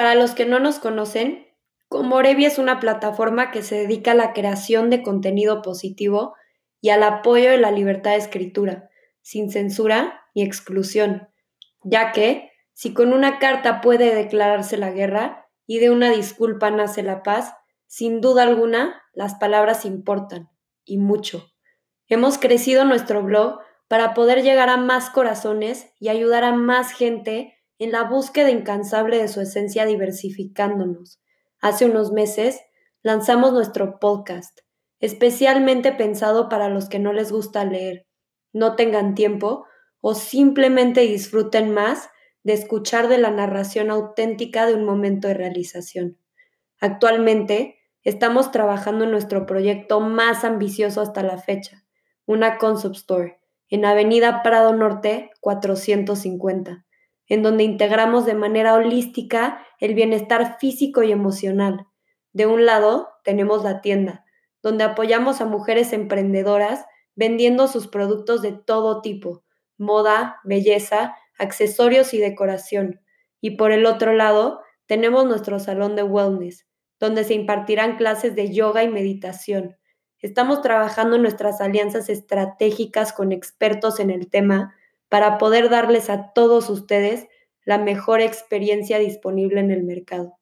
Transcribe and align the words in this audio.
Para 0.00 0.14
los 0.14 0.34
que 0.34 0.46
no 0.46 0.60
nos 0.60 0.78
conocen, 0.78 1.46
Comorevi 1.88 2.46
es 2.46 2.58
una 2.58 2.80
plataforma 2.80 3.50
que 3.50 3.60
se 3.60 3.74
dedica 3.74 4.12
a 4.12 4.14
la 4.14 4.32
creación 4.32 4.88
de 4.88 5.02
contenido 5.02 5.60
positivo 5.60 6.34
y 6.80 6.88
al 6.88 7.02
apoyo 7.02 7.50
de 7.50 7.58
la 7.58 7.70
libertad 7.70 8.12
de 8.12 8.16
escritura, 8.16 8.88
sin 9.20 9.50
censura 9.50 10.22
ni 10.34 10.42
exclusión, 10.42 11.28
ya 11.82 12.12
que, 12.12 12.50
si 12.72 12.94
con 12.94 13.12
una 13.12 13.38
carta 13.38 13.82
puede 13.82 14.14
declararse 14.14 14.78
la 14.78 14.90
guerra 14.90 15.50
y 15.66 15.80
de 15.80 15.90
una 15.90 16.08
disculpa 16.08 16.70
nace 16.70 17.02
la 17.02 17.22
paz, 17.22 17.52
sin 17.86 18.22
duda 18.22 18.44
alguna 18.44 19.02
las 19.12 19.34
palabras 19.34 19.84
importan, 19.84 20.48
y 20.82 20.96
mucho. 20.96 21.52
Hemos 22.06 22.38
crecido 22.38 22.86
nuestro 22.86 23.22
blog 23.22 23.60
para 23.86 24.14
poder 24.14 24.42
llegar 24.42 24.70
a 24.70 24.78
más 24.78 25.10
corazones 25.10 25.92
y 26.00 26.08
ayudar 26.08 26.42
a 26.42 26.54
más 26.54 26.90
gente 26.92 27.59
en 27.80 27.92
la 27.92 28.04
búsqueda 28.04 28.50
incansable 28.50 29.16
de 29.16 29.26
su 29.26 29.40
esencia 29.40 29.86
diversificándonos. 29.86 31.18
Hace 31.62 31.86
unos 31.86 32.12
meses 32.12 32.60
lanzamos 33.02 33.54
nuestro 33.54 33.98
podcast, 33.98 34.60
especialmente 35.00 35.90
pensado 35.90 36.50
para 36.50 36.68
los 36.68 36.90
que 36.90 36.98
no 36.98 37.14
les 37.14 37.32
gusta 37.32 37.64
leer, 37.64 38.06
no 38.52 38.76
tengan 38.76 39.14
tiempo 39.14 39.64
o 40.02 40.14
simplemente 40.14 41.00
disfruten 41.00 41.72
más 41.72 42.10
de 42.42 42.52
escuchar 42.52 43.08
de 43.08 43.16
la 43.16 43.30
narración 43.30 43.90
auténtica 43.90 44.66
de 44.66 44.74
un 44.74 44.84
momento 44.84 45.28
de 45.28 45.34
realización. 45.34 46.18
Actualmente 46.80 47.78
estamos 48.02 48.50
trabajando 48.50 49.04
en 49.04 49.10
nuestro 49.10 49.46
proyecto 49.46 50.00
más 50.00 50.44
ambicioso 50.44 51.00
hasta 51.00 51.22
la 51.22 51.38
fecha, 51.38 51.82
una 52.26 52.58
concept 52.58 52.96
store, 52.96 53.40
en 53.70 53.86
Avenida 53.86 54.42
Prado 54.42 54.74
Norte 54.74 55.30
450 55.40 56.84
en 57.30 57.42
donde 57.42 57.62
integramos 57.62 58.26
de 58.26 58.34
manera 58.34 58.74
holística 58.74 59.64
el 59.78 59.94
bienestar 59.94 60.58
físico 60.58 61.04
y 61.04 61.12
emocional. 61.12 61.86
De 62.32 62.46
un 62.46 62.66
lado 62.66 63.08
tenemos 63.24 63.62
la 63.62 63.80
tienda, 63.80 64.24
donde 64.62 64.82
apoyamos 64.84 65.40
a 65.40 65.46
mujeres 65.46 65.92
emprendedoras 65.92 66.84
vendiendo 67.14 67.68
sus 67.68 67.86
productos 67.86 68.42
de 68.42 68.52
todo 68.52 69.00
tipo, 69.00 69.44
moda, 69.78 70.40
belleza, 70.42 71.16
accesorios 71.38 72.12
y 72.14 72.18
decoración. 72.18 73.00
Y 73.40 73.52
por 73.52 73.70
el 73.70 73.86
otro 73.86 74.12
lado 74.12 74.60
tenemos 74.86 75.24
nuestro 75.24 75.60
salón 75.60 75.94
de 75.94 76.02
wellness, 76.02 76.66
donde 76.98 77.22
se 77.22 77.34
impartirán 77.34 77.96
clases 77.96 78.34
de 78.34 78.52
yoga 78.52 78.82
y 78.82 78.88
meditación. 78.88 79.76
Estamos 80.18 80.62
trabajando 80.62 81.14
en 81.14 81.22
nuestras 81.22 81.60
alianzas 81.60 82.08
estratégicas 82.08 83.12
con 83.12 83.30
expertos 83.30 84.00
en 84.00 84.10
el 84.10 84.28
tema 84.28 84.74
para 85.10 85.36
poder 85.36 85.68
darles 85.68 86.08
a 86.08 86.32
todos 86.32 86.70
ustedes 86.70 87.26
la 87.64 87.76
mejor 87.76 88.22
experiencia 88.22 88.98
disponible 88.98 89.60
en 89.60 89.70
el 89.70 89.82
mercado. 89.82 90.38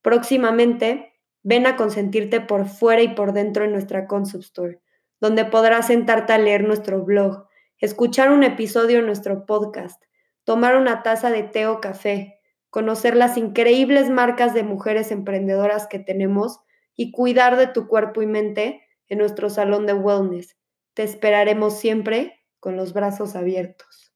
Próximamente, 0.00 1.12
ven 1.42 1.66
a 1.66 1.76
consentirte 1.76 2.40
por 2.40 2.66
fuera 2.66 3.02
y 3.02 3.08
por 3.08 3.34
dentro 3.34 3.64
en 3.64 3.72
nuestra 3.72 4.06
Concept 4.06 4.44
Store, 4.44 4.80
donde 5.20 5.44
podrás 5.44 5.88
sentarte 5.88 6.32
a 6.32 6.38
leer 6.38 6.64
nuestro 6.64 7.04
blog, 7.04 7.48
escuchar 7.78 8.30
un 8.30 8.44
episodio 8.44 9.00
en 9.00 9.06
nuestro 9.06 9.44
podcast, 9.46 10.02
tomar 10.44 10.76
una 10.76 11.02
taza 11.02 11.30
de 11.30 11.42
té 11.42 11.66
o 11.66 11.80
café, 11.80 12.40
conocer 12.70 13.16
las 13.16 13.36
increíbles 13.36 14.10
marcas 14.10 14.54
de 14.54 14.62
mujeres 14.62 15.10
emprendedoras 15.10 15.86
que 15.86 15.98
tenemos 15.98 16.60
y 16.94 17.10
cuidar 17.10 17.56
de 17.56 17.66
tu 17.66 17.88
cuerpo 17.88 18.22
y 18.22 18.26
mente 18.26 18.82
en 19.08 19.18
nuestro 19.18 19.50
salón 19.50 19.86
de 19.86 19.94
wellness. 19.94 20.56
Te 20.94 21.02
esperaremos 21.02 21.78
siempre 21.78 22.43
con 22.64 22.78
los 22.78 22.94
brazos 22.94 23.36
abiertos. 23.36 24.13